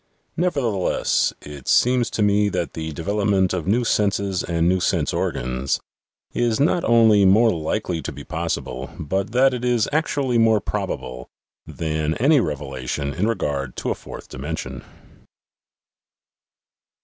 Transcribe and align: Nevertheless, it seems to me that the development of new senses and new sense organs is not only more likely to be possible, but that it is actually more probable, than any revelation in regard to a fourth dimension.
Nevertheless, 0.35 1.31
it 1.41 1.67
seems 1.67 2.09
to 2.09 2.23
me 2.23 2.49
that 2.49 2.73
the 2.73 2.91
development 2.91 3.53
of 3.53 3.67
new 3.67 3.83
senses 3.83 4.41
and 4.41 4.67
new 4.67 4.79
sense 4.79 5.13
organs 5.13 5.79
is 6.33 6.59
not 6.59 6.83
only 6.85 7.23
more 7.23 7.51
likely 7.51 8.01
to 8.01 8.11
be 8.11 8.23
possible, 8.23 8.89
but 8.97 9.31
that 9.31 9.53
it 9.53 9.63
is 9.63 9.87
actually 9.91 10.39
more 10.39 10.59
probable, 10.59 11.29
than 11.67 12.15
any 12.15 12.39
revelation 12.39 13.13
in 13.13 13.27
regard 13.27 13.75
to 13.75 13.91
a 13.91 13.93
fourth 13.93 14.27
dimension. 14.27 14.83